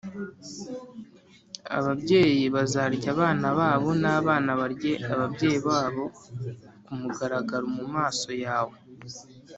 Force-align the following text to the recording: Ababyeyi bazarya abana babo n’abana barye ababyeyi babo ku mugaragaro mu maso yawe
Ababyeyi 1.77 2.43
bazarya 2.55 3.09
abana 3.15 3.47
babo 3.59 3.89
n’abana 4.01 4.51
barye 4.59 4.93
ababyeyi 5.13 5.59
babo 5.67 6.03
ku 6.85 6.91
mugaragaro 6.99 7.65
mu 7.77 7.85
maso 7.95 8.29
yawe 8.45 8.77